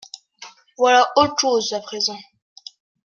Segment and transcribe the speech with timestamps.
[0.79, 2.17] Voilà autre chose, à présent…